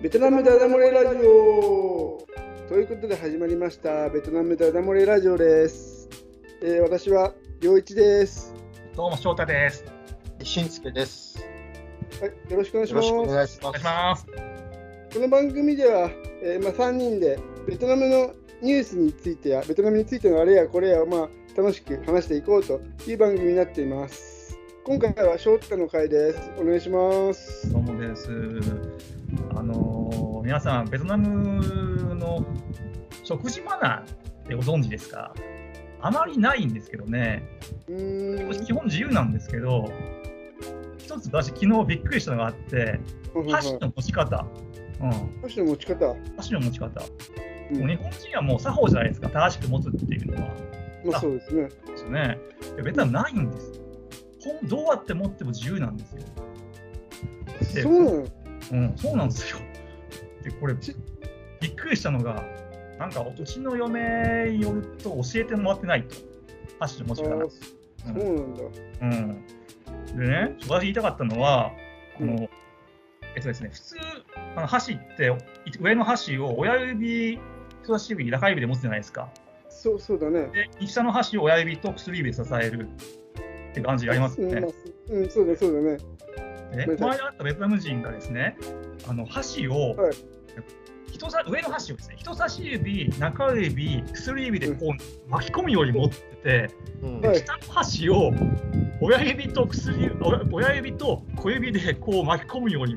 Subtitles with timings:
[0.00, 2.26] ベトナムダダ漏れラジオ
[2.68, 6.08] ということで始まりましたベトナムダダ漏れラジオです、
[6.62, 7.32] えー私は
[7.62, 8.54] 良一です
[8.94, 9.84] どうも翔太です。
[10.42, 11.38] しんすけです。
[12.20, 13.84] はい、よろしくお願いしよろしくおます願いしますお願いし。
[13.84, 14.26] ます。
[15.14, 16.10] この番組では、
[16.42, 24.35] えーまあ、3人でベトナムのニュースについてやベトナムについてのあれやこれやを、まあ、楽しく話していこうという番組になっています
[24.86, 28.30] 今回は翔太の回ですお願いしますどうもです。
[29.56, 32.46] あのー皆さん、ベトナムの
[33.24, 34.12] 食事マナー
[34.44, 35.34] ってご存知ですか？
[36.00, 37.42] あまりないんですけどね、
[37.88, 39.90] 基本自由なんですけど、
[40.98, 43.00] 一つ私、昨日びっくりしたのがあって、
[43.50, 44.46] 箸の持ち方。
[45.00, 47.02] うん、箸の持ち方、箸の持ち方。
[47.72, 50.54] うんもう日本人はもう作法じゃないですか、正しく持つっていうのは。
[51.04, 52.38] まあそうですねですよね。
[52.84, 53.85] ベトナムないんですよ。
[54.64, 56.22] どうやって持っても自由なんですよ。
[57.74, 58.30] でそう
[58.72, 59.58] うん、そうなんですよ。
[60.42, 60.74] で、これ、
[61.60, 62.44] びっくりしたのが、
[62.98, 66.16] なんか、うちの嫁によると教えてもらってないと。
[66.80, 67.30] 箸の持ち方。
[67.30, 68.62] あーそうなんだ
[69.02, 69.46] うん。
[70.18, 71.72] でね、私言いたかったのは、
[72.18, 72.48] この、う
[73.34, 73.96] えっとですね、普通、
[74.56, 75.26] あの箸って、
[75.66, 77.38] い上の箸を親指、
[77.82, 79.28] 人差し指、中指で持つじゃないですか。
[79.68, 80.48] そうそうだね
[80.80, 82.88] で、下の箸を親指と薬指で支える
[83.76, 84.66] って感じありますよね。
[85.10, 85.98] うんそうだそうだね。
[86.86, 88.56] ね、この間会ったベトナム人がですね、
[89.06, 90.14] あの箸を、はい。
[91.12, 94.94] 人さ上の箸をですね、人差し指、中指、薬指でこ
[95.26, 96.70] う巻き込むように持ってて、
[97.02, 97.20] うん。
[97.20, 97.38] はい。
[97.38, 98.32] 下の箸を
[99.00, 102.96] 親指と薬指親親指と小指でこう巻き込むように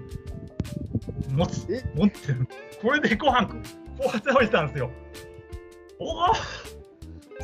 [1.30, 1.84] 持つえ？
[1.94, 2.48] 持ってる。
[2.82, 3.56] これでご飯こ
[4.00, 4.90] う食べてたんですよ。
[6.00, 6.34] おお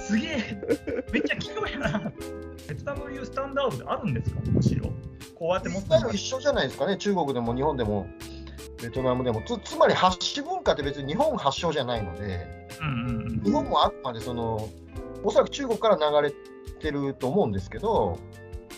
[0.08, 1.06] すげえ。
[1.12, 2.12] めっちゃ器用やな。
[2.68, 4.40] ベトナムいうスタンダードであるんですか？
[4.52, 4.92] むしろ。
[5.36, 8.08] こうやって持って一緒じゃないですかね、中国でも日本でも。
[8.82, 9.42] ベトナムでも。
[9.42, 13.44] つつまり箸文化って別に日本発祥じゃないので、うんうんうん。
[13.44, 14.70] 日本もあくまでその、
[15.24, 16.34] おそらく中国から流れ
[16.80, 18.20] てると思うんですけど、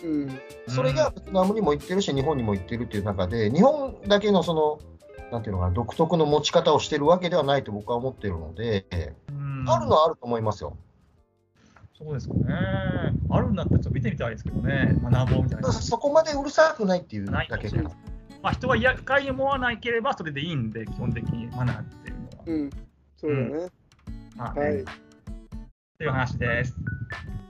[0.03, 0.39] うん。
[0.67, 4.79] それがベトナムにも行ってるし、日本にも行ってるっていう中で、日本だけのその、
[5.31, 8.85] なんていうのかな、独特の持ち方をしてるわけではないと僕は思ってるので、
[9.29, 9.65] うん。
[9.67, 10.77] あるのはあると思いますよ。
[11.97, 12.43] そうですかね。
[13.31, 15.71] あるんだったらちょっと見てみたいですけどね、学ぼうみたいな。
[15.71, 17.93] そこまでうるさくないっていうだけしれない
[18.43, 22.43] まあ、人は厄介に思わなければそれでいいんで、基本的にマナーっていうのは。
[22.45, 22.69] うん。
[23.17, 23.69] そうだね、
[24.35, 24.61] まあね。
[24.61, 24.81] はい。
[24.81, 24.83] っ
[25.97, 26.75] ていう話です。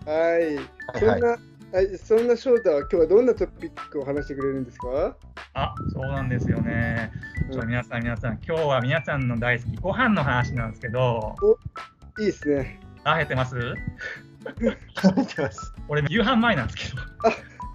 [0.05, 0.57] はい。
[0.97, 5.17] そんな、はい、そんな翔太は今日はどんなトピックを話してくれるんですか？
[5.55, 7.11] あ、そうなんですよね。
[7.47, 7.51] うん。
[7.51, 11.35] じゃあ皆さん、皆さん、今日は皆さんの大好きご飯の話なんですけど、
[12.17, 12.79] いいですね。
[13.03, 13.55] あえてます？
[15.01, 15.73] 食べてます。
[15.87, 17.01] 俺、夕飯前なんですけど。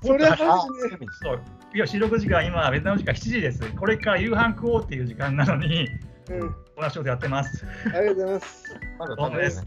[0.04, 1.06] それはあ話ね。
[1.22, 1.40] そう
[1.74, 3.60] いや収録時間、今、ベトナム時間7時です。
[3.74, 5.88] これから夕飯食おうっていう時間なのに、
[6.28, 7.64] うん、この仕事やってます。
[7.86, 8.64] ありがとうございます。
[8.98, 9.66] まだ食べてない。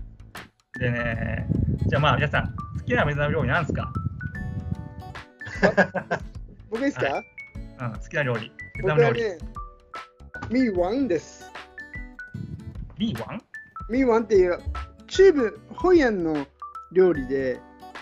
[0.77, 1.47] でね、
[1.87, 3.93] じゃあまあ皆さん、好きなベトナム料理なんですか、
[6.69, 7.23] 僕ですか、は
[7.79, 8.51] うん、好きな料理。
[8.75, 9.23] ベ僕トナム料理。
[9.23, 9.37] はね、
[10.51, 11.51] ミーワンです。
[12.97, 13.41] ミーワン？
[13.89, 14.59] ミーワンっていう
[15.07, 16.45] 中部ホイアンの
[16.95, 17.59] 料理で、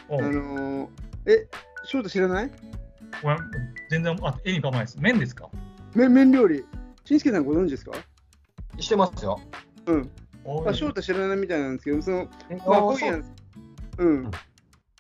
[0.08, 0.90] おあのー、
[1.26, 1.48] え、
[1.86, 2.52] 翔太知らない？
[3.90, 4.98] 全然あ絵に構わないです。
[5.00, 5.50] 麺ですか？
[5.96, 6.64] 麺麺料理。
[7.04, 7.92] しんすけさんご存知ですか？
[8.80, 9.40] してますよ。
[9.88, 10.10] うん。
[10.68, 13.26] あ、翔太知らないみたいなんですけど、その、あまあ、ホイアン、
[13.98, 14.32] うん。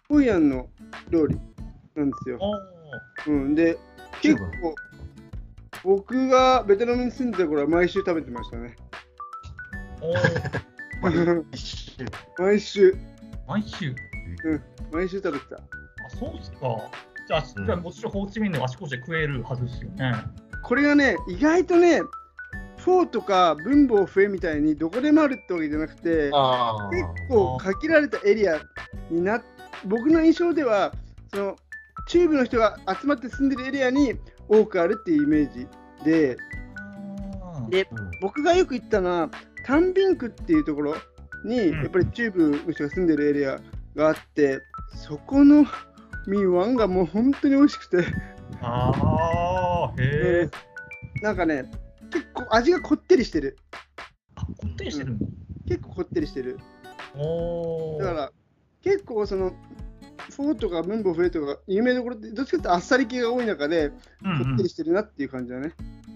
[0.09, 0.69] ホイアンの
[1.09, 1.39] 料理
[1.95, 2.39] なんですよ。
[3.27, 3.53] おうん。
[3.55, 3.77] で、
[4.21, 4.75] 結構、
[5.83, 8.75] 僕がベトナムに住んでた頃は毎週食べてましたね。
[10.01, 10.13] お
[11.51, 11.57] 一
[11.97, 12.05] 周
[12.37, 12.97] 毎週、
[13.47, 13.95] 毎週。
[14.91, 15.55] 毎週食べてた。
[15.57, 15.59] あ、
[16.19, 16.57] そうっすか。
[17.27, 20.13] じゃあ、うんじゃあもちろんホーチミンであちこちで食えるはずですよね。
[20.63, 22.01] これがね、意外とね、
[22.77, 28.59] フォーとか文房笛みたいにどこでもあるってわけじゃなくて、あ結構限られたエリア
[29.09, 29.41] にな
[29.85, 30.93] 僕の印象では
[31.33, 31.55] その
[32.07, 34.15] 中部の人が集まって住んでるエリアに
[34.49, 35.67] 多くあるっていうイメージ
[36.03, 36.37] で
[37.69, 39.29] でうん僕がよく行ったのは
[39.65, 40.95] タンビンクっていうところ
[41.45, 43.59] にうんやっぱり中部の人が住んでるエリア
[43.95, 44.61] があって
[44.95, 45.65] そこの
[46.27, 48.05] ミーワンがもう本当に美味しくて、
[48.61, 48.91] あ
[49.89, 50.49] あ、へえ。
[51.21, 51.69] なんかね
[52.11, 53.57] 結構味がこってりしてる
[54.35, 55.25] あ、こってりしてるんだ。
[55.67, 56.59] 結構こってりしてる
[57.15, 57.99] おお。
[57.99, 58.31] だから
[58.81, 59.51] 結構その
[60.29, 65.73] フォーとか文房笛とか有名どころってどっちかってあっさり系が多い中でこうんうん、へってりしてるなっていう感じだね。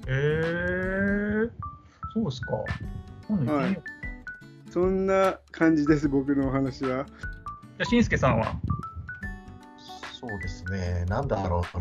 [0.08, 1.50] え。
[2.14, 2.52] そうですか。
[3.28, 3.97] 今度行ってみよう
[4.70, 7.06] そんな感じです、僕のお話は。
[7.06, 7.16] じゃ
[7.82, 8.56] あ、しんすけさんは？
[10.20, 11.78] そうですね、なんだろう。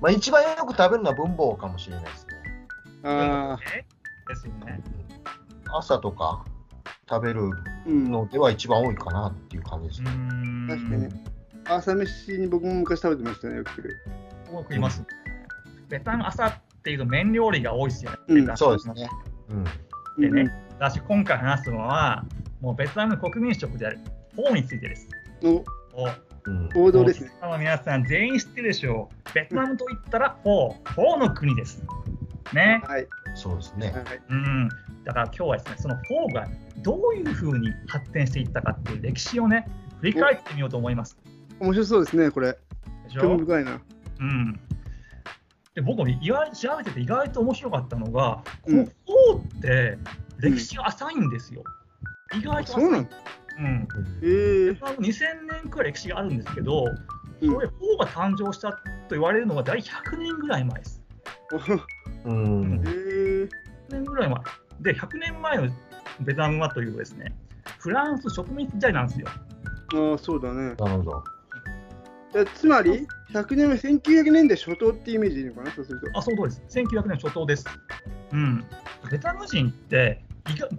[0.00, 2.26] まあ、一番よく食べるのは文房かもしれないです
[3.02, 3.86] ああ、ね
[4.28, 4.82] ですよね。
[5.72, 6.44] 朝とか
[7.08, 7.50] 食べる
[7.86, 8.10] うん。
[8.10, 10.10] のでは一番多いかなっていう感じですうね。
[10.12, 11.24] ん確かにね。
[11.66, 13.70] 朝飯に僕も昔食べてましたね、よく。
[14.52, 15.02] 多くいます。
[15.88, 18.18] ベトナム朝っていうと麺料理が多いですよね。
[18.28, 19.08] うんそうですね。
[19.48, 19.64] うん。
[20.18, 22.24] でね、私今回話すのは、
[22.60, 23.98] もうベトナムの国民食である
[24.34, 25.08] フォーについてです。
[25.42, 25.64] お
[26.46, 27.30] うん、王道ですね。
[27.58, 29.34] 皆さん全員知ってるでしょう。
[29.34, 31.82] ベトナムと言ったらフォー、フォーの国です。
[32.54, 32.82] ね。
[32.86, 33.06] はい。
[33.34, 33.90] そうですね。
[33.90, 34.20] はい。
[34.28, 34.68] うん。
[35.04, 36.48] だから今日はですね、そのフォーが
[36.78, 39.68] どういうふうに発展していったかっていう歴史をね、
[40.00, 41.18] 振り返ってみようと思います。
[41.60, 42.56] 面白そうですね、これ。
[43.12, 43.80] 興味深いな。
[44.20, 44.60] うん。
[45.74, 49.98] で僕も意外調べてて意外と面白かったのが、こうんのフォーって
[50.38, 51.62] 歴史が浅いんですよ。
[52.34, 52.82] 意外と浅い。
[52.82, 53.10] そうなんだ。
[53.58, 53.88] うん。
[54.22, 56.86] ええまあ2000年くらい歴史があるんですけど、
[57.40, 58.80] うんこれ、フォーが誕生したと
[59.10, 61.02] 言われるのが大体100年ぐらい前です。
[62.24, 62.82] うん。
[62.86, 63.48] ええ100
[63.92, 64.40] 年ぐらい前。
[64.80, 65.68] で、100年前の
[66.20, 67.34] ベトナムはというとですね、
[67.78, 69.26] フランス植民地時代なんですよ。
[69.28, 70.74] ああ、そうだね。
[70.74, 71.24] なるほど。
[72.32, 76.18] でつまり、100年目、1900年代初頭っていうイメージでいいのかな、そうすると。
[76.18, 76.62] あ、そうです。
[76.68, 77.64] 1900年初頭です。
[78.32, 78.64] うん。
[79.10, 80.24] ベトナム人って、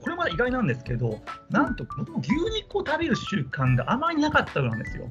[0.02, 2.32] これまで意外なんですけど、なんと、もともと牛
[2.62, 5.08] 肉を食べる習慣があまりなかったようなんですよ。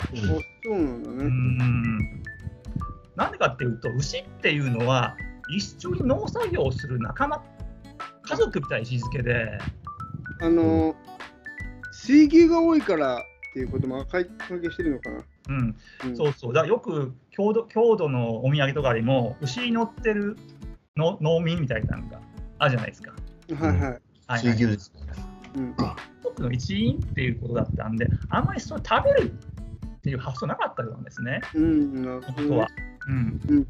[0.00, 0.16] あ
[0.64, 1.24] そうなんだうね。
[1.24, 1.98] ん。
[3.16, 5.16] なんでかっていうと、牛っていうのは、
[5.48, 7.42] 一緒に農作業をする仲間、
[8.22, 9.58] 家族みたいな位置づけで、
[10.40, 10.94] あの、
[11.92, 13.22] 水牛が多いから
[13.54, 14.24] っていうことも関
[14.60, 15.24] 係してるのかな。
[15.48, 20.36] うん、うんそうそう、だからよく郷土郷土のお土産とかでも、牛に乗ってる
[20.96, 22.20] の農民みたいなのが
[22.58, 23.12] あるじゃないですか。
[23.56, 23.80] はいはい。
[23.80, 24.00] はいはい
[24.40, 25.00] 水牛ですね。
[25.56, 25.76] うん。
[26.24, 29.32] 僕の一員っていうことだったんで、あんまりそれ食べる
[29.98, 32.68] っていう発想なかったようなんですね、うん、なるほどね本当は。
[33.06, 33.66] うんうん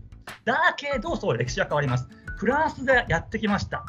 [0.46, 2.08] だけど、そう歴史は変わります。
[2.38, 3.84] フランスでやってきました。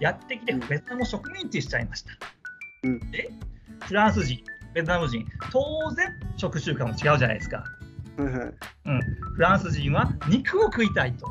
[0.00, 2.10] やってきて、うんベトナムを植民地にしちゃいました。
[2.82, 3.30] うんで、
[3.86, 4.42] フランス人、
[4.74, 7.64] ベトナム人、当然、食習慣も違うじゃないですか。
[8.16, 8.54] はいはい。
[8.86, 9.00] うん、
[9.34, 11.26] フランス人は肉を食いたいと。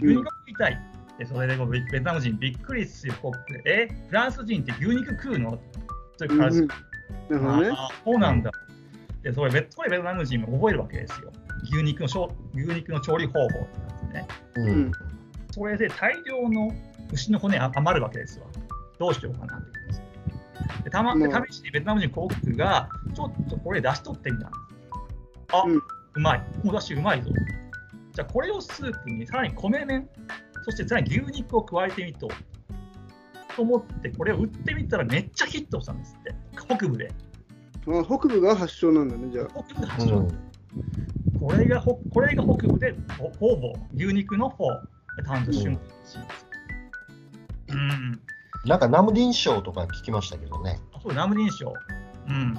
[0.00, 0.80] 牛肉を食いたい。
[1.18, 5.58] でそれでベベトナム人びっくりするコックで、え、フランス人って牛肉食うの？
[6.18, 6.68] という話、
[7.30, 7.70] うんうんね。
[7.70, 8.50] ああそうなんだ。
[9.22, 11.32] でそれベこれベトナム人も覚えるわけですよ。
[11.72, 12.06] 牛肉の
[12.54, 13.48] 牛肉の調理方法っ
[14.08, 14.28] てね。
[14.56, 14.92] ううんん。
[15.52, 16.70] それで大量の
[17.12, 18.46] 牛の骨あ余るわけですわ。
[18.98, 19.75] どうしようかなって
[20.86, 21.14] でたま
[21.48, 24.62] 試しにベトナム人コックが、ちょっとこれ出し取ってみたんです。
[25.52, 26.42] あ、うんうまい。
[26.62, 27.32] この出汁うまいぞ。
[28.12, 30.08] じゃあこれをスープにさらに米麺、
[30.64, 32.28] そしてさらに牛肉を加えてみと。
[33.56, 36.32] と思って、これを売ってみたらめっちゃヒットしたんですって。
[36.56, 37.10] 北部で。
[37.88, 39.46] あ北部が発祥なんだね、じゃあ。
[39.64, 40.28] 北部で発祥。
[41.40, 45.74] これがほこれが北部でほほぼ牛肉のフォーが誕生しま
[46.04, 47.74] した。
[47.74, 48.20] うん。
[48.64, 50.80] なんかナムディン賞とか聞きましたけどね。
[50.92, 51.72] あそう、ナムディン賞。
[52.28, 52.58] うん。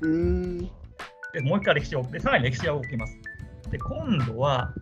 [0.00, 0.58] うーん。
[1.32, 3.18] で、もう一回歴史を、で、さらに歴史が動きます。
[3.70, 4.72] で、今度は、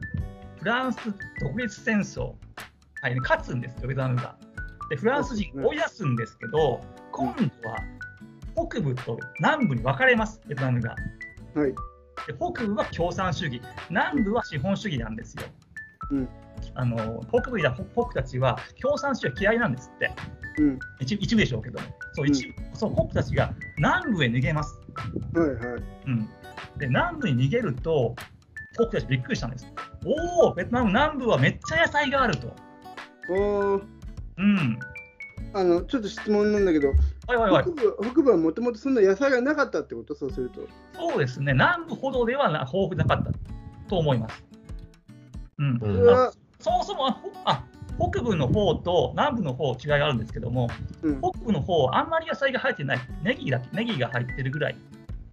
[0.59, 0.99] フランス
[1.41, 2.35] 独立戦争、
[3.03, 4.37] はい、勝つんですよ、ベトナムが。
[4.91, 6.81] で、フランス人追い出すんですけど、
[7.13, 7.77] 今度は
[8.55, 10.95] 北部と南部に分かれます、ベトナムが。
[11.55, 11.75] はい。
[12.27, 15.43] で北部は共産主義、南部は資本主義なんですよ。
[16.11, 16.29] うん
[16.75, 20.11] あの北部や北北たちは共産主義は嫌いなんですって。
[20.59, 20.79] うん。
[21.01, 24.81] 一一部でしょうけども、そう一部そう北部たちが南部へ逃げます。
[25.35, 25.83] はいはい。
[26.07, 26.29] うん、
[26.79, 28.15] で南部に逃げると、
[28.75, 29.67] 北部たちびっくりしたんです。
[30.05, 32.55] おお、ベトナム南部はめっちゃ野菜があると。
[33.31, 33.83] おー
[34.39, 34.79] うん。
[35.53, 36.95] あの、ちょっと質問なんだけど、は
[37.35, 37.73] いはいはい北。
[37.73, 40.15] 部北部はもともとそんな野菜がなかったってこと？
[40.15, 40.69] そうすると。
[40.95, 43.33] そうですね、南部ほどではな豊富なかった
[43.89, 44.45] と思います。
[45.59, 45.79] うん。
[45.79, 47.65] そうそもそもあほあ
[47.99, 50.69] 北部の方と南部の方違いがあるんですけども、
[51.03, 51.21] うん。
[51.21, 54.77] 北部の方あんまり野菜が入ってない、ネギだけネギが入ってるぐらい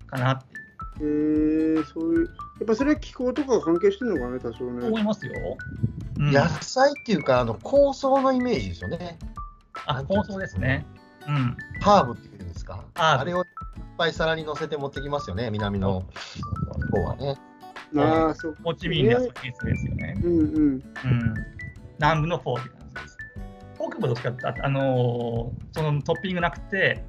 [0.08, 0.46] かなって
[0.98, 2.32] えー、そういう、や
[2.64, 4.88] っぱそれは気候とかが関係してるのかね、多少ね。
[4.88, 5.34] 思いますよ。
[6.18, 9.18] うん、野菜っていうか、あの香草のイメージですよね。
[9.88, 10.86] あ、構想ですね。
[11.28, 11.58] うん。
[11.82, 12.84] ハーブっていうんですか？
[12.96, 13.46] あれをいっ
[13.98, 16.04] ぱい皿に乗せて持ってきますよね、南の
[16.92, 17.36] 方はね。
[17.98, 18.58] ああ、そう。
[18.64, 20.22] ホーチミンではそういうケースですよね。
[20.24, 20.44] うんうん。
[20.44, 20.82] うん。
[22.02, 23.18] 南部の方って感じです。
[23.76, 27.06] 北部どっちかって、ああのーそのトッピングなくて、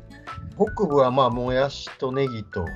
[0.54, 2.66] 北部はまあ、もやしとネギと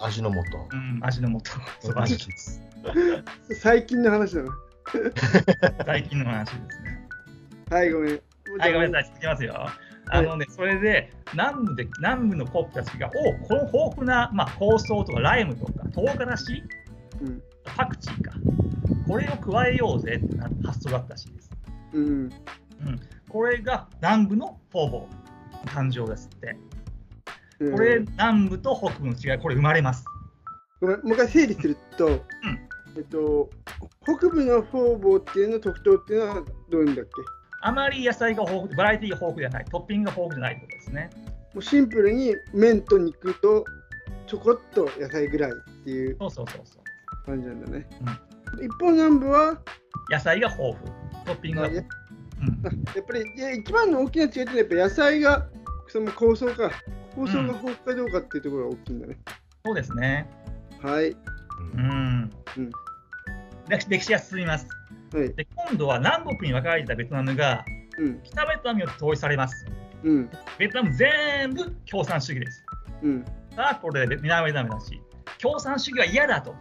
[0.00, 0.38] 味の素。
[0.72, 1.58] うん、味の素。
[1.80, 2.62] そう味です。
[3.60, 4.50] 最近の話だな。
[5.84, 7.08] 最近の話ですね。
[7.70, 8.20] はい、ごめん。
[8.58, 9.66] はい、ごめんなさい、続きますよ。
[10.08, 16.52] あのね、それで南部で南部のコップたちが、おこの豊富な、まあ、香草とかライムとか唐辛子、
[17.20, 17.42] うん。
[17.64, 18.32] パクチーか、
[19.12, 21.50] これを加えようぜってな発想だったらしいです。
[21.92, 22.30] うん。
[23.28, 25.06] これが南部の方々
[25.66, 26.56] 誕生ですって。
[27.60, 30.06] えーこれ、南部と北部の違い、これ生まれます。
[30.80, 32.24] ごめん、もう一回整理すると、
[32.96, 33.50] えっと、
[34.02, 36.34] 北部の方々っていうの特徴っていうのは
[36.70, 37.10] どういうんだっけ？
[37.60, 41.10] あまり野菜が豊富、バラエティが豊富じゃない、トッピングが豊富じゃないってことですね。
[41.52, 43.64] もうシンプルに麺と肉と
[44.26, 47.26] ちょこっと野菜ぐらいっていうそうそうそうそう。
[47.26, 47.86] 感じなんだね。
[48.60, 49.58] 一方南部は、
[50.10, 52.02] 野菜が豊富、トッピングが豊富。
[52.02, 52.02] うん
[52.96, 55.46] やっぱりいや一番の大きな違いってやっぱ野菜が
[55.86, 56.72] その構想か
[57.14, 59.18] 構想が豊富かどうかっていうところが大きいんだね。
[59.64, 60.28] そうですね。
[60.82, 61.10] はい。
[61.10, 62.30] うん。
[62.56, 62.70] うん
[63.68, 64.66] 歴史歴史が進みます。
[65.14, 65.32] はい。
[65.34, 67.64] で、今度は南北に分かれたベトナムが
[67.98, 68.20] うん。
[68.22, 69.66] 北ベトナムによって統一されます。
[70.02, 70.30] うん。
[70.58, 72.64] ベトナム全部共産主義です。
[73.02, 73.24] うん。
[73.54, 75.00] さあ、これで南ベトナムだし、
[75.40, 76.54] 共産主義は嫌だと。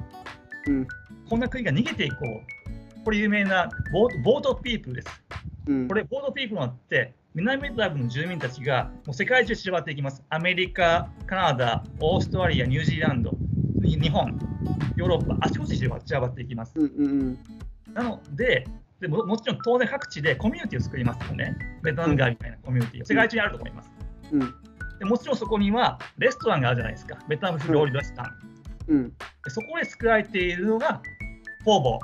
[0.68, 0.88] うん。
[1.32, 3.06] こんな国が逃げていこう。
[3.06, 5.08] これ有名なボートボートピープルです。
[5.66, 5.88] うん。
[5.88, 10.22] これ、ボートピープルになって、南ベトナムの住民たちがもう世界中散らばっていきます。
[10.28, 13.32] アメリカ、カナダ、オーストラリア、ニュージーランド、
[13.80, 14.38] に日本、
[14.98, 16.74] ヨーロッパ、あちこち散らばっていきます。
[16.78, 17.40] うんうん
[17.94, 18.68] なので、
[19.00, 21.56] でももちろん当然各地でコミュニティを作りますよね。
[21.82, 23.92] ベトナム街みたいなコミュニティ、世界中にあると思います。
[25.00, 27.18] でもちろんそこにはレストランがあるじゃないですか。
[27.30, 28.52] ベトナム風料理レストラン。
[28.90, 29.10] うん。
[29.10, 29.16] で
[29.50, 31.02] そこで作られているのが
[31.64, 32.00] フォーボー。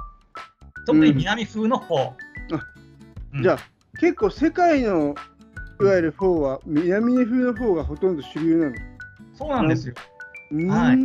[0.86, 2.12] 特に南風のフォー。
[3.34, 3.60] うんじゃあ
[4.00, 5.16] 結構世界の
[5.82, 8.76] いわゆるフォーは南風のフォーがほとんど主流なの？
[9.34, 9.96] そうなんですよ。
[10.52, 10.70] うーん。
[10.70, 10.98] はい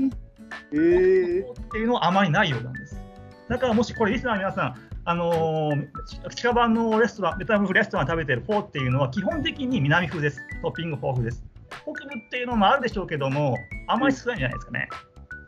[0.73, 3.01] えー、っていうのはあまりないようなんです。
[3.49, 5.89] だからもしこれリスナーの皆さん、あのー
[6.35, 10.39] 近場のレストラン、ベトナム風レストラン食べてるフォーっていうのは基本的に南風です。
[10.63, 11.45] トッピング豊富です。
[11.83, 13.57] 北部っていうのもあるでしょうけども、
[13.89, 14.89] あんまり少ないんじゃないですかね。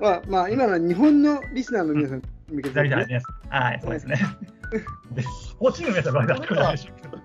[0.01, 2.29] まあ、まあ、今のは日本のリスナーの皆さんに向
[3.51, 4.17] はい、そうですね。
[6.55, 7.19] ないでしょうけど。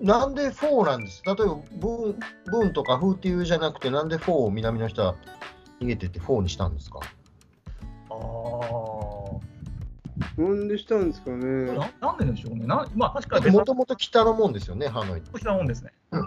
[0.00, 1.22] なんでフォーなんです？
[1.24, 5.14] 例えばブーン、ブーンとかフーっていうじゃなくて、なんでフォーを南の人は
[5.80, 7.00] 逃げてってフォーにしたんですか？
[8.10, 8.14] あ
[10.36, 11.72] なんでしたんですかあ、ね。
[11.72, 12.66] ななんででしょうね。
[12.66, 15.38] なまあ、確かにもともと北のもんですよね、ハノイって。
[15.38, 15.92] したもんですね。
[16.10, 16.26] うんう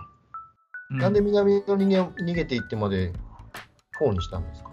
[0.98, 3.12] なんで南の人間を逃げていってまで
[3.98, 4.70] フォーにしたんですか？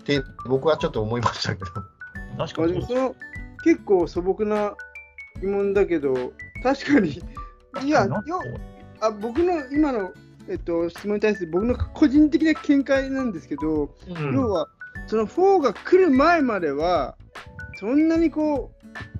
[0.00, 1.70] って僕はちょっと思いましたけど。
[2.36, 3.14] 確まあ、かにその
[3.64, 4.74] 結構素朴な
[5.40, 7.20] 疑問だけど、確かに、
[7.84, 8.22] いや、よ
[9.00, 10.12] あ僕の今の、
[10.48, 13.90] えっと、質問に対する僕の個人的な見解なんですけど、
[14.32, 14.68] 要は、
[15.06, 17.16] その4が来る前までは、
[17.78, 18.72] そんなにこ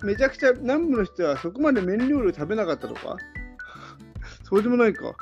[0.02, 3.16] う、めちゃくちゃ南部の人はそこまで麺料理を食べなかったとか、
[4.44, 5.12] そうでもないか。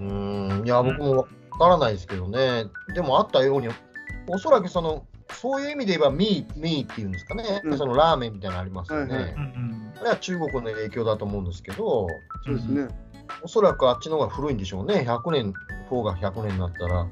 [0.00, 1.24] うーん、いや、僕もわ
[1.58, 2.64] からないですけどね。
[2.94, 3.68] でもあったように、
[4.26, 5.06] おそらくその、
[5.40, 7.78] そういう意味で言えば、ミー、ミーっていうんですかね、うん。
[7.78, 9.14] そのラーメンみたいなのありますよね。
[9.14, 9.32] はいはい。
[9.32, 12.06] うんうんこれは中国の影響だと思うんですけど、
[12.46, 12.88] そうですね。
[13.42, 15.04] おそらくあっちの方が古いんでしょうね。
[15.06, 15.52] 100年、
[15.90, 17.06] フォーが100年になったら、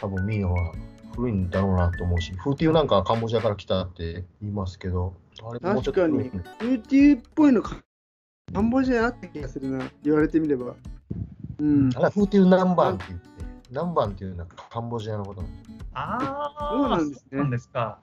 [0.00, 0.72] 多分ミーの方が
[1.14, 5.14] 古いんだろうなと思うし、フーティーなんかはカンボジアから来たって言いますけど、
[5.46, 6.30] あれもうちょっと古い。
[6.30, 7.76] 確フーティーっぽいのか、
[8.54, 10.74] カンボジアあった気がするな、言われてみれば。
[11.58, 11.90] うん。
[11.94, 13.20] あれはフーティーナンバンって言っ
[13.74, 15.76] て、ナンバンっていうのはカンボジアのことなんですよ。
[15.94, 17.98] ああ、そうなんですねそうなんですか。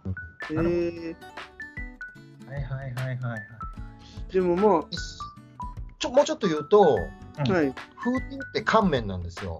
[0.51, 1.15] えなるほどー、
[2.51, 3.41] はいはいはいはいはい。
[4.33, 4.85] でもま
[5.99, 6.97] ちょもうちょっと言うと、
[7.37, 9.59] あ、うんはい、フーティーって乾麺なんですよ。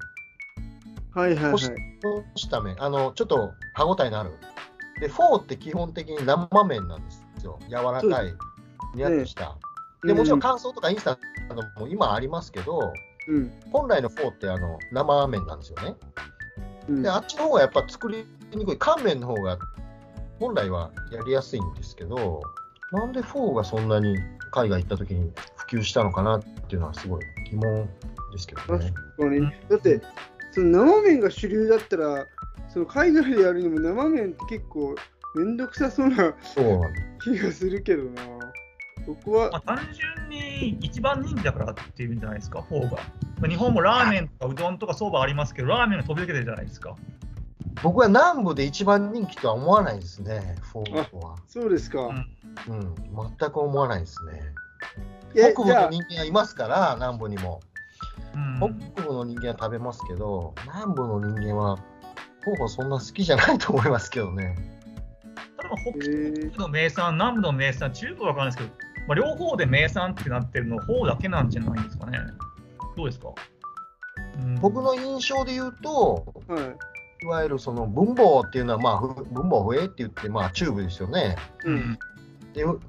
[1.13, 1.57] はいはいはい干。
[1.57, 4.31] し干した麺、あの、ちょっと歯ごたえのある。
[4.99, 7.59] で、フォーって基本的に生麺なんですよ。
[7.67, 8.33] 柔らかい、
[8.95, 9.57] にゃっとした。
[10.03, 11.17] でもちろん乾燥とかインスタン
[11.75, 12.91] トも今ありますけど、
[13.31, 15.95] うん、本来のフォーってあの生麺なんですよね。
[16.89, 19.57] うんで、あっちの方がやっぱ作りにくい、乾麺の方が
[20.39, 22.41] 本来はやりやすいんですけど、
[22.91, 24.17] なんでフォーがそんなに
[24.51, 27.89] 海外行った時に普及したのかなっていうのはすごい疑問
[28.33, 28.93] ですけどね。
[29.17, 29.51] 確かに。
[29.69, 30.01] だって、
[30.51, 32.25] その生麺が主流だったら、
[32.67, 34.95] その海外でやるにも生麺って結構
[35.35, 36.33] めんどくさそうな
[37.23, 38.50] 気がするけどな。
[39.05, 42.97] 僕はまあ、単純に一番人気だからっていうんじゃないですか、フォーが。
[43.39, 46.95] まあ日本もラーメンとかうどんとかそばありますけど、ラーメンが飛び抜けてるじゃないですか。
[47.83, 51.35] 僕は南部で一番人気とは思わないですね、フォーは。
[51.47, 52.01] そうですか。
[52.01, 52.27] うん
[52.67, 52.95] うん、
[53.39, 54.41] 全く思わないですね。
[55.33, 57.61] 北部の人間はいますから、南部にも。
[57.63, 57.71] うん
[58.93, 61.77] 北部の人間は食べますけど、南部の人間は、
[62.45, 64.55] ほぼそんな好きじゃないと思いますけどね。
[65.57, 72.19] ただ北部の名産、南部の名産、中部は分からないですけど、まあ、両方で名産ってなってるの、フォーだけなんじゃないですかね。
[72.95, 73.29] どうですか、
[74.43, 76.75] うん僕の印象で言うと、はい。
[77.23, 81.35] いわゆるそのブンボーっていうのは、まあ、ふブンボーフエって言って、まあ、チューブですよね。
[81.65, 81.99] うん。
[82.53, 82.79] で、う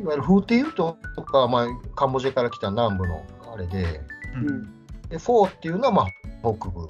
[0.00, 4.00] いわゆるフーティーとか、まあ、カンボジアから来た南部のあれで、
[4.36, 4.78] ううんん。
[5.08, 6.06] でフォーっていうのはまあ
[6.42, 6.88] 北部。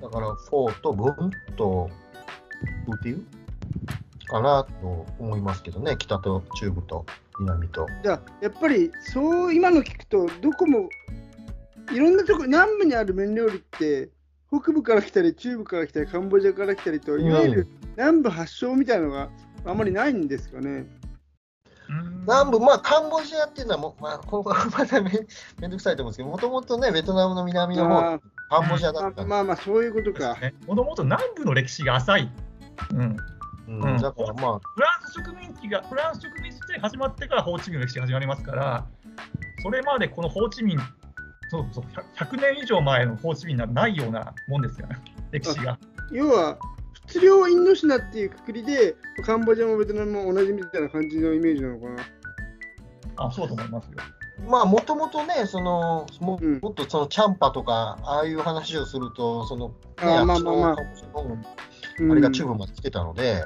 [0.00, 1.88] だからフォーとブンと
[2.86, 3.41] フーティー
[4.32, 7.04] かなと思いますけどね、北と中部と
[7.38, 7.86] 南と。
[8.02, 10.88] じゃあ、やっぱり、そう、今の聞くと、どこも、
[11.92, 14.08] いろんなとこ、南部にある麺料理って、
[14.48, 19.28] 北部から来たり、中部から来たり、カンボジアから来たりと、いわゆる南部発祥みたいなのが
[19.64, 20.86] あまりないんですかね？
[21.88, 25.10] うん南部、まあカンボジアっていうのはもう、まあ、ここはまため
[25.60, 30.36] めんどくさいと思うんですけど、もともとね、ベトナムの南のあ方、カンボジアだまったまあまあ、そういうことか。
[30.66, 32.30] もともと南部の歴史が浅い。
[32.94, 33.16] うん、
[33.68, 33.82] うん。
[33.82, 34.00] うん。
[34.00, 38.86] だからまあ、フランス植民地が、フランス植民地時代始まってからホーチミンの歴史が始まりますから、
[39.62, 40.78] それまでこのホーチミン、
[41.50, 41.84] そうそう
[42.16, 44.96] 100 100年以上前のホーチミンなんないようなもんですよね、
[45.30, 45.78] 歴史が。
[46.10, 46.58] 要は、
[47.06, 51.96] 質量インドシナっていうくくりで、カンボジアもベトナムも同じみたいな感じのイメージなのかな。
[53.16, 53.92] あそうだと思いますよ。
[54.48, 56.36] まあ、もともとね、そのも
[56.70, 60.76] っとそのチャンパとか、ああいう話をすると、その、ね、あーまあまあまあ
[61.98, 63.44] うんあれが中部まで来てたので、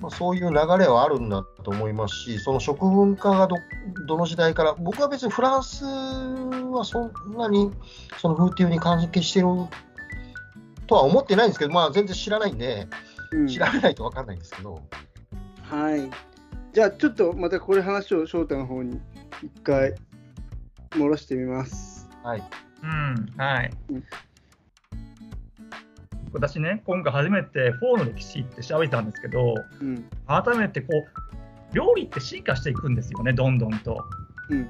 [0.00, 3.56] まあ、そういう流れはあるんだと思いますし、その食文化がど
[4.06, 7.72] どの時代から、僕は別にフランスはそんなに
[8.18, 9.46] その風っていうに関係してる
[10.86, 12.86] とは思ってないんですけど、まあ、全然知らないんで、
[13.32, 14.80] うん調べないと分かんないんですけど、
[15.62, 16.08] はい。
[16.72, 19.00] じゃあ、ちょっとまたこれ話を翔太の方に
[19.42, 19.94] 一回
[20.94, 22.08] 戻してみます。
[22.22, 22.42] はい。
[22.82, 24.04] うん、はいうん。
[26.36, 30.04] 私ね、今回初めてフォーの歴史って調べたんですけど、うん。
[30.26, 34.04] 改めてこう、料理って進化していくんですよね、どんどんと。
[34.50, 34.64] うん。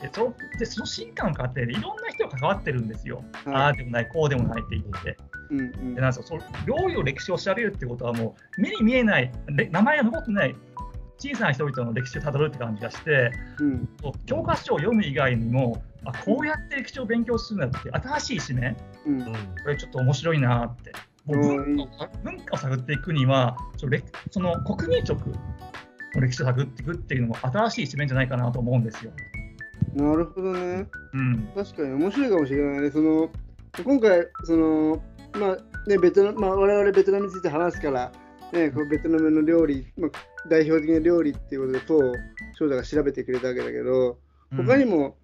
[0.00, 3.24] でそでその進化の過程でいろんな人が関わってるんですよ。
[3.46, 3.62] あはい。
[3.70, 5.16] あでもない、こうでもないって言って。
[5.50, 10.54] うんうんでなんですよその料理の歴史を調べるってことはもう目に見えないれ名前が残ってない
[11.18, 13.88] 小さな人々の歴史をたどるって感じがしてうん
[14.26, 18.76] 教科書を読む以外にもあこうやって歴史を勉強するんだって新しい視点
[19.06, 20.92] うんうんこれちょっと面白いなって
[21.26, 25.20] 文化を文化を探っていくにはそのれその国民食
[26.14, 29.12] の歴史を探っていくっていうのも新しい視点じゃないかなと思うんですよ。
[29.94, 30.86] なるほどね。
[31.12, 32.90] うん確かに面白いかもしれないね。
[32.90, 33.30] その
[33.84, 35.02] 今回、その
[35.34, 38.12] まあね、ベトナム、まあ、我々ベトナムについて話すから、
[38.52, 40.10] ね、こうベトナムの料理、まあ、
[40.48, 42.14] 代表的な料理っていうことで、フォーを
[42.54, 44.18] 翔太が調べてくれたわけだけど、
[44.56, 45.16] 他にも、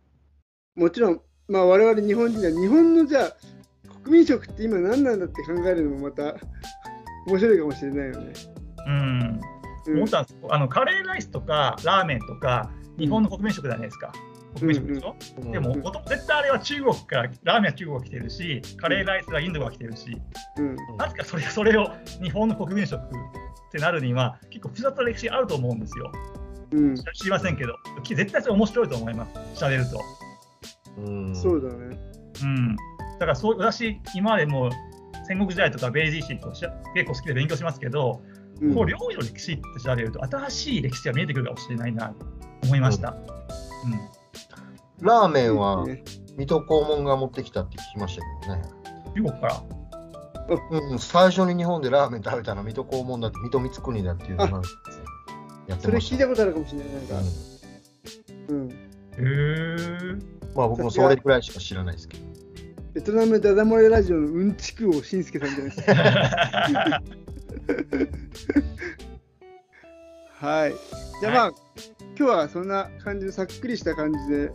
[0.77, 3.33] もちろん、まあ、我々日本人は日本のじゃあ、
[4.05, 6.35] 国民食って今何なんだって考えるのもまた
[7.27, 8.33] 面白いかもしれないよね。
[8.87, 8.95] うん
[9.87, 14.13] うん思ったんですあのカレーライスとかラーメンとか日本の国民食じゃないですか。
[14.13, 15.17] 国民食でしょ、
[15.51, 20.17] でも、うんもと絶対あれは中国から、ラーメンは中国が来てるし、カレーライスはインドが来てるし、
[20.59, 21.91] うんなぜかそれそれを
[22.23, 23.03] 日本の国民食っ
[23.73, 26.13] てなるには、結構複雑な歴史あると思うんですよ。
[26.73, 30.01] うん、知りませんけど、絶対それ面白いと思います、調べると。
[30.99, 31.37] うん。
[31.37, 31.99] そうだね。
[32.43, 32.77] うん。
[32.77, 34.71] だからそう、私、今までもう
[35.27, 36.67] 戦国時代とか明治維新と結
[37.07, 38.23] 構好きで勉強しますけど、
[38.61, 38.75] うん。
[38.75, 42.27] こう料理の歴史って調べると、新しい歴史が見えてくるかもしれないなと
[42.65, 43.11] 思いました。
[43.11, 44.24] うん
[45.01, 46.05] ラーメンはね
[46.37, 48.63] 水戸黄門が持ってきたって聞きましたけどね。
[49.15, 49.63] 中国から？
[50.81, 54.49] うん、最初に日本でラーメン食べたのは水戸黄門だって、水戸光圀だっていうのを
[55.67, 56.17] やってそれました。
[56.17, 56.89] 聞いたことあるかもしれない。
[56.89, 57.15] なんか
[58.49, 60.23] うんうん、へー。
[60.55, 62.25] まあ僕もそれくらいしか知らないですけど。
[62.93, 65.95] ベトナムダダ漏れラジオのうんちく王しんすけさんじゃないですか。
[70.47, 70.75] はい。
[71.21, 71.53] じゃあまあ、
[72.17, 74.53] 今日はそんな感じのさっくりした感じで、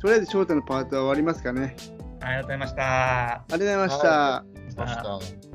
[0.00, 1.76] とりあえず翔太のパートは終わりますかね。
[2.20, 3.32] ありがとうございました。
[3.32, 4.44] ありがとうございました。
[4.76, 5.49] ました。